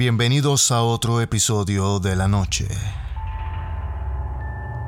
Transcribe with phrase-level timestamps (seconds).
[0.00, 2.66] Bienvenidos a otro episodio de la noche.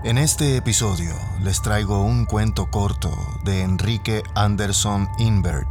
[0.04, 3.14] En este episodio les traigo un cuento corto
[3.44, 5.68] de Enrique Anderson Invert.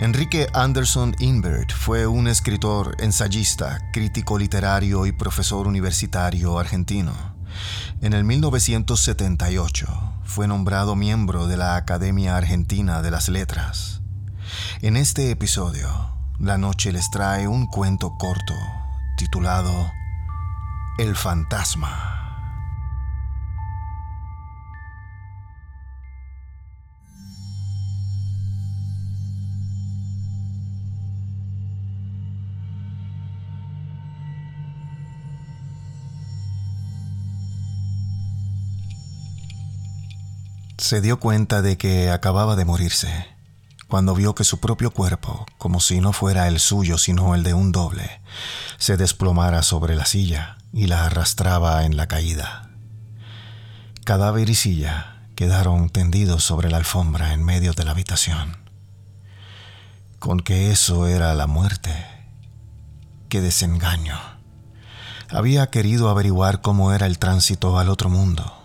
[0.00, 7.12] Enrique Anderson Invert fue un escritor, ensayista, crítico literario y profesor universitario argentino.
[8.00, 9.86] En el 1978
[10.24, 14.02] fue nombrado miembro de la Academia Argentina de las Letras.
[14.80, 18.54] En este episodio, la noche les trae un cuento corto
[19.16, 19.92] titulado
[20.98, 22.18] El fantasma.
[40.76, 43.32] Se dio cuenta de que acababa de morirse
[43.92, 47.52] cuando vio que su propio cuerpo, como si no fuera el suyo sino el de
[47.52, 48.22] un doble,
[48.78, 52.70] se desplomara sobre la silla y la arrastraba en la caída.
[54.04, 58.56] Cadáver y silla quedaron tendidos sobre la alfombra en medio de la habitación.
[60.18, 61.94] Con que eso era la muerte.
[63.28, 64.18] Qué desengaño.
[65.28, 68.56] Había querido averiguar cómo era el tránsito al otro mundo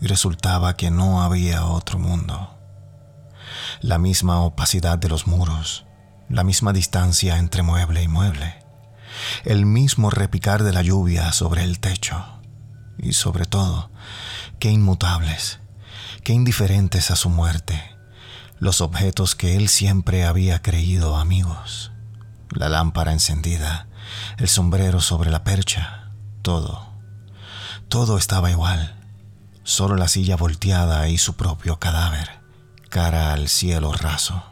[0.00, 2.57] y resultaba que no había otro mundo.
[3.80, 5.86] La misma opacidad de los muros,
[6.28, 8.64] la misma distancia entre mueble y mueble,
[9.44, 12.24] el mismo repicar de la lluvia sobre el techo
[12.98, 13.90] y sobre todo,
[14.58, 15.60] qué inmutables,
[16.24, 17.96] qué indiferentes a su muerte,
[18.58, 21.92] los objetos que él siempre había creído amigos,
[22.50, 23.88] la lámpara encendida,
[24.38, 26.10] el sombrero sobre la percha,
[26.42, 26.88] todo,
[27.88, 28.98] todo estaba igual
[29.68, 32.37] solo la silla volteada y su propio cadáver,
[32.88, 34.42] cara al cielo raso.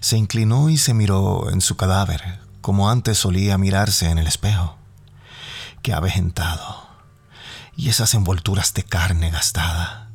[0.00, 4.76] Se inclinó y se miró en su cadáver, como antes solía mirarse en el espejo.
[5.82, 6.88] Qué avejentado.
[7.76, 10.10] Y esas envolturas de carne gastada.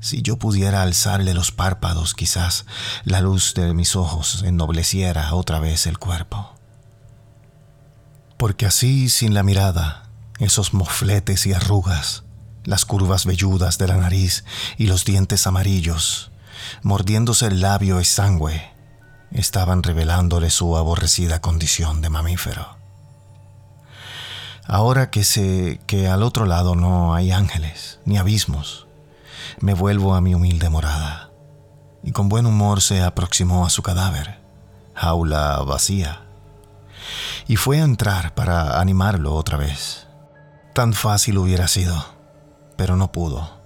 [0.00, 2.64] Si yo pudiera alzarle los párpados, quizás
[3.04, 6.54] la luz de mis ojos ennobleciera otra vez el cuerpo.
[8.38, 12.24] Porque así, sin la mirada, esos mofletes y arrugas,
[12.70, 14.44] las curvas velludas de la nariz
[14.78, 16.30] y los dientes amarillos,
[16.84, 18.62] mordiéndose el labio exangüe,
[19.32, 22.76] estaban revelándole su aborrecida condición de mamífero.
[24.68, 28.86] Ahora que sé que al otro lado no hay ángeles ni abismos,
[29.58, 31.32] me vuelvo a mi humilde morada,
[32.04, 34.38] y con buen humor se aproximó a su cadáver,
[34.94, 36.20] jaula vacía,
[37.48, 40.06] y fue a entrar para animarlo otra vez.
[40.72, 42.19] Tan fácil hubiera sido
[42.80, 43.60] pero no pudo.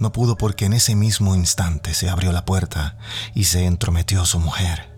[0.00, 2.98] No pudo porque en ese mismo instante se abrió la puerta
[3.32, 4.90] y se entrometió su mujer,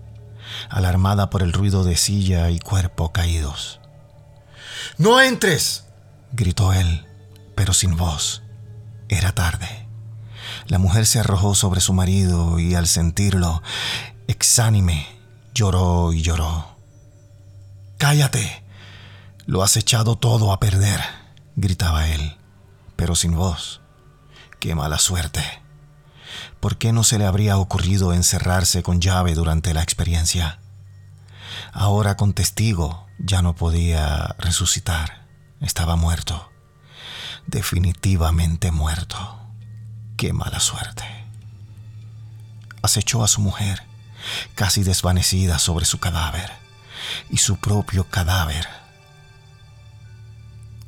[0.70, 3.78] alarmada por el ruido de silla y cuerpo caídos.
[4.96, 5.84] ¡No entres!
[6.32, 7.06] gritó él,
[7.54, 8.42] pero sin voz.
[9.10, 9.86] Era tarde.
[10.66, 13.62] La mujer se arrojó sobre su marido y al sentirlo,
[14.28, 15.06] exánime,
[15.52, 16.74] lloró y lloró.
[17.98, 18.64] Cállate.
[19.44, 21.02] Lo has echado todo a perder,
[21.54, 22.38] gritaba él
[22.98, 23.80] pero sin voz.
[24.58, 25.40] Qué mala suerte.
[26.58, 30.58] ¿Por qué no se le habría ocurrido encerrarse con llave durante la experiencia?
[31.72, 35.28] Ahora con testigo ya no podía resucitar.
[35.60, 36.50] Estaba muerto.
[37.46, 39.42] Definitivamente muerto.
[40.16, 41.04] Qué mala suerte.
[42.82, 43.84] Acechó a su mujer,
[44.56, 46.50] casi desvanecida sobre su cadáver,
[47.30, 48.66] y su propio cadáver.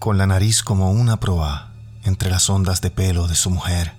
[0.00, 1.69] Con la nariz como una proa,
[2.04, 3.94] entre las ondas de pelo de su mujer.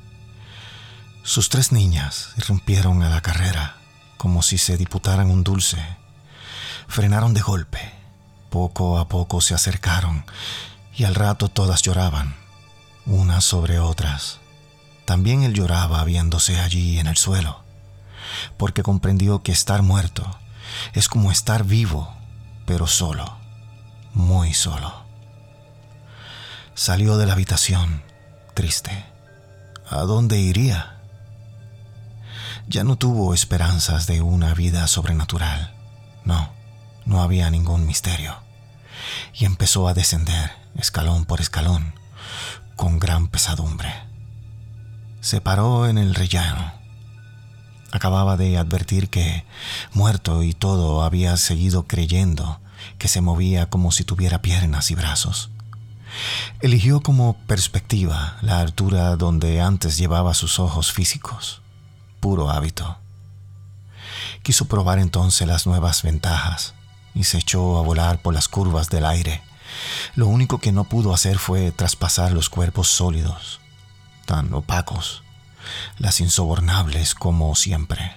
[1.24, 3.78] Sus tres niñas irrumpieron a la carrera
[4.18, 5.84] como si se diputaran un dulce.
[6.88, 7.80] Frenaron de golpe.
[8.52, 10.26] Poco a poco se acercaron
[10.96, 12.36] y al rato todas lloraban,
[13.08, 14.40] unas sobre otras.
[15.06, 17.64] También él lloraba viéndose allí en el suelo,
[18.58, 20.38] porque comprendió que estar muerto
[20.94, 22.14] es como estar vivo,
[22.66, 23.38] pero solo,
[24.14, 25.06] muy solo.
[26.74, 28.02] Salió de la habitación,
[28.54, 29.06] triste.
[29.90, 31.02] ¿A dónde iría?
[32.68, 35.76] Ya no tuvo esperanzas de una vida sobrenatural.
[36.24, 36.54] No,
[37.06, 38.36] no había ningún misterio.
[39.34, 41.94] Y empezó a descender, escalón por escalón,
[42.78, 43.94] con gran pesadumbre.
[45.20, 46.74] Se paró en el rellano.
[47.92, 49.46] Acababa de advertir que,
[49.94, 52.62] muerto y todo, había seguido creyendo
[52.98, 55.52] que se movía como si tuviera piernas y brazos.
[56.60, 61.62] Eligió como perspectiva la altura donde antes llevaba sus ojos físicos,
[62.20, 62.98] puro hábito.
[64.44, 66.74] Quiso probar entonces las nuevas ventajas,
[67.14, 69.42] y se echó a volar por las curvas del aire.
[70.16, 73.60] Lo único que no pudo hacer fue traspasar los cuerpos sólidos,
[74.26, 75.24] tan opacos,
[75.98, 78.14] las insobornables como siempre.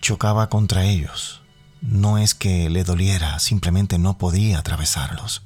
[0.00, 1.42] Chocaba contra ellos.
[1.80, 5.42] No es que le doliera, simplemente no podía atravesarlos.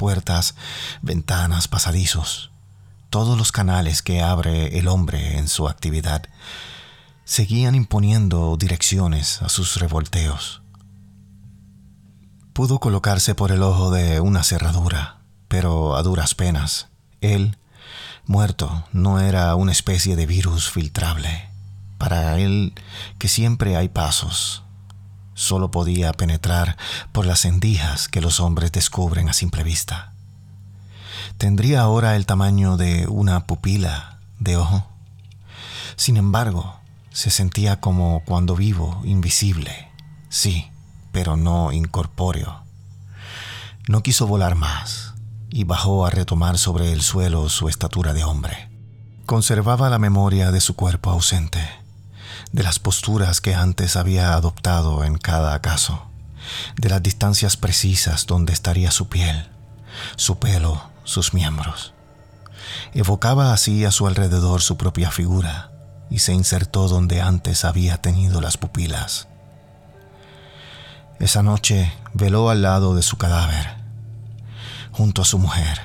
[0.00, 0.54] Puertas,
[1.02, 2.50] ventanas, pasadizos,
[3.10, 6.22] todos los canales que abre el hombre en su actividad,
[7.26, 10.62] seguían imponiendo direcciones a sus revolteos.
[12.54, 15.18] Pudo colocarse por el ojo de una cerradura,
[15.48, 16.88] pero a duras penas.
[17.20, 17.58] Él,
[18.24, 21.50] muerto, no era una especie de virus filtrable.
[21.98, 22.72] Para él,
[23.18, 24.62] que siempre hay pasos,
[25.40, 26.76] solo podía penetrar
[27.12, 30.12] por las endijas que los hombres descubren a simple vista.
[31.38, 34.86] Tendría ahora el tamaño de una pupila de ojo.
[35.96, 36.78] Sin embargo,
[37.10, 39.88] se sentía como cuando vivo, invisible,
[40.28, 40.70] sí,
[41.10, 42.62] pero no incorpóreo.
[43.88, 45.14] No quiso volar más
[45.48, 48.68] y bajó a retomar sobre el suelo su estatura de hombre.
[49.24, 51.66] Conservaba la memoria de su cuerpo ausente,
[52.52, 56.06] de las posturas que antes había adoptado en cada caso,
[56.76, 59.48] de las distancias precisas donde estaría su piel,
[60.16, 61.94] su pelo, sus miembros.
[62.94, 65.70] Evocaba así a su alrededor su propia figura
[66.10, 69.28] y se insertó donde antes había tenido las pupilas.
[71.20, 73.76] Esa noche veló al lado de su cadáver,
[74.90, 75.80] junto a su mujer.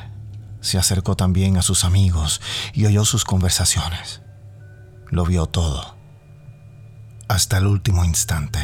[0.61, 2.41] Se acercó también a sus amigos
[2.73, 4.21] y oyó sus conversaciones.
[5.09, 5.94] Lo vio todo,
[7.27, 8.59] hasta el último instante,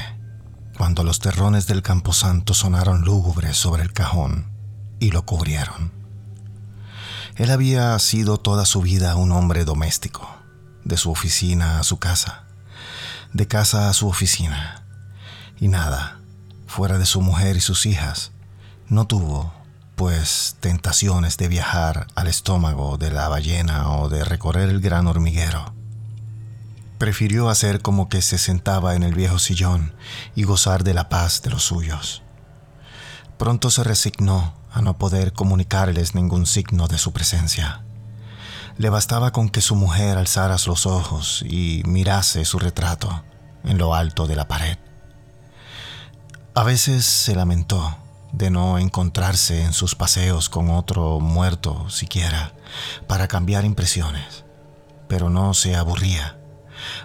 [0.78, 4.52] cuando los terrones del camposanto sonaron lúgubres sobre el cajón
[5.00, 5.92] y lo cubrieron.
[7.36, 10.30] Él había sido toda su vida un hombre doméstico,
[10.84, 12.44] de su oficina a su casa,
[13.34, 14.86] de casa a su oficina,
[15.60, 16.20] y nada,
[16.68, 18.32] fuera de su mujer y sus hijas,
[18.88, 19.54] no tuvo,
[19.96, 25.74] pues, tentaciones de viajar al estómago de la ballena o de recorrer el gran hormiguero.
[27.02, 29.96] Prefirió hacer como que se sentaba en el viejo sillón
[30.36, 32.22] y gozar de la paz de los suyos.
[33.40, 37.82] Pronto se resignó a no poder comunicarles ningún signo de su presencia.
[38.78, 43.24] Le bastaba con que su mujer alzara los ojos y mirase su retrato
[43.64, 44.78] en lo alto de la pared.
[46.54, 47.98] A veces se lamentó
[48.32, 52.54] de no encontrarse en sus paseos con otro muerto siquiera
[53.08, 54.46] para cambiar impresiones,
[55.08, 56.38] pero no se aburría.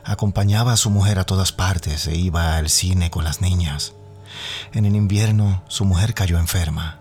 [0.05, 3.95] Acompañaba a su mujer a todas partes e iba al cine con las niñas.
[4.73, 7.01] En el invierno su mujer cayó enferma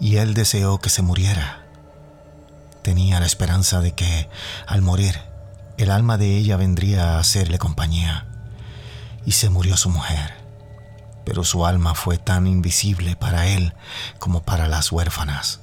[0.00, 1.66] y él deseó que se muriera.
[2.82, 4.28] Tenía la esperanza de que,
[4.66, 5.20] al morir,
[5.76, 8.26] el alma de ella vendría a hacerle compañía.
[9.26, 10.38] Y se murió su mujer
[11.28, 13.74] pero su alma fue tan invisible para él
[14.18, 15.60] como para las huérfanas.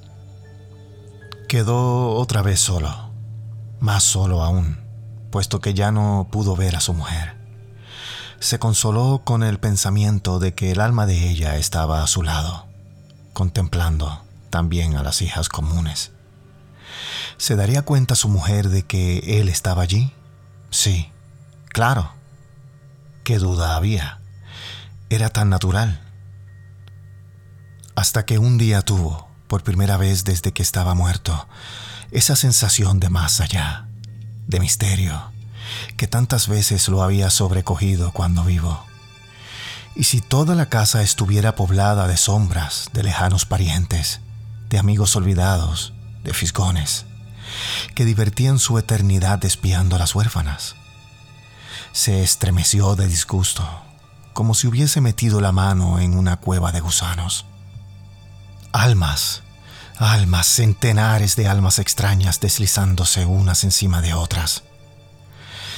[1.49, 3.09] Quedó otra vez solo,
[3.79, 4.84] más solo aún,
[5.35, 7.35] puesto que ya no pudo ver a su mujer.
[8.39, 12.67] Se consoló con el pensamiento de que el alma de ella estaba a su lado,
[13.33, 16.13] contemplando también a las hijas comunes.
[17.35, 20.13] ¿Se daría cuenta su mujer de que él estaba allí?
[20.69, 21.11] Sí,
[21.67, 22.13] claro.
[23.25, 24.21] ¿Qué duda había?
[25.09, 25.99] era tan natural.
[27.97, 31.45] Hasta que un día tuvo, por primera vez desde que estaba muerto,
[32.11, 33.89] esa sensación de más allá,
[34.47, 35.31] de misterio,
[35.97, 38.83] que tantas veces lo había sobrecogido cuando vivo.
[39.95, 44.19] Y si toda la casa estuviera poblada de sombras, de lejanos parientes,
[44.69, 47.05] de amigos olvidados, de fisgones,
[47.93, 50.75] que divertían su eternidad espiando a las huérfanas.
[51.93, 53.85] Se estremeció de disgusto
[54.35, 57.45] como si hubiese metido la mano en una cueva de gusanos.
[58.73, 59.43] Almas,
[59.97, 64.64] almas, centenares de almas extrañas deslizándose unas encima de otras.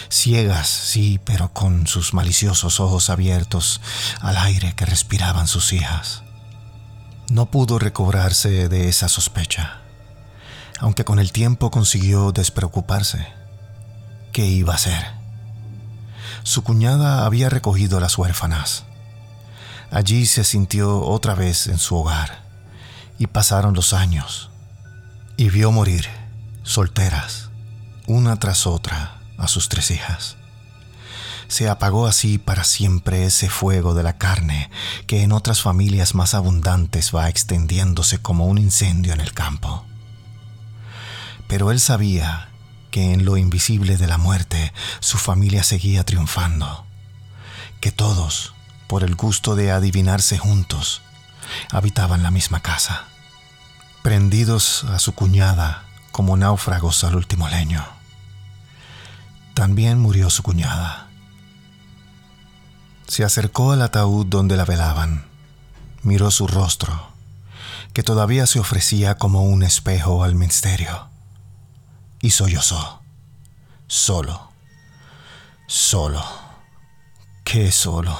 [0.10, 3.82] Ciegas, sí, pero con sus maliciosos ojos abiertos
[4.22, 6.24] al aire que respiraban sus hijas.
[7.30, 9.82] No pudo recobrarse de esa sospecha,
[10.80, 13.28] aunque con el tiempo consiguió despreocuparse.
[14.32, 15.12] ¿Qué iba a hacer?
[16.44, 18.86] Su cuñada había recogido a las huérfanas.
[19.92, 22.44] Allí se sintió otra vez en su hogar
[23.20, 24.52] y pasaron los años
[25.36, 26.08] y vio morir,
[26.64, 27.50] solteras,
[28.06, 30.38] una tras otra, a sus tres hijas.
[31.48, 34.70] Se apagó así para siempre ese fuego de la carne
[35.06, 39.86] que en otras familias más abundantes va extendiéndose como un incendio en el campo.
[41.48, 42.50] Pero él sabía
[42.92, 46.86] que en lo invisible de la muerte su familia seguía triunfando,
[47.80, 48.54] que todos,
[48.88, 51.02] por el gusto de adivinarse juntos,
[51.72, 53.06] habitaban la misma casa,
[54.02, 57.97] prendidos a su cuñada como náufragos al último leño.
[59.58, 61.08] También murió su cuñada.
[63.08, 65.26] Se acercó al ataúd donde la velaban,
[66.04, 67.08] miró su rostro,
[67.92, 71.10] que todavía se ofrecía como un espejo al misterio,
[72.22, 73.02] y sollozó,
[73.88, 74.52] solo,
[75.66, 76.24] solo,
[77.44, 78.16] qué solo.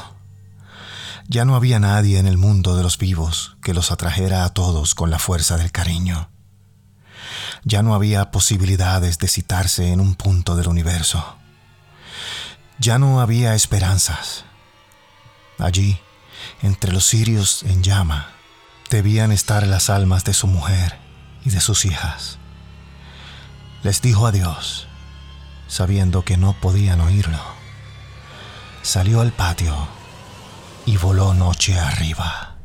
[1.28, 4.96] Ya no había nadie en el mundo de los vivos que los atrajera a todos
[4.96, 6.32] con la fuerza del cariño.
[7.70, 11.36] Ya no había posibilidades de citarse en un punto del universo.
[12.80, 14.46] Ya no había esperanzas.
[15.60, 16.00] Allí,
[16.62, 18.30] entre los cirios en llama,
[18.90, 20.98] debían estar las almas de su mujer
[21.44, 22.38] y de sus hijas.
[23.84, 24.88] Les dijo adiós,
[25.68, 27.42] sabiendo que no podían oírlo.
[28.82, 29.76] Salió al patio
[30.86, 32.57] y voló noche arriba.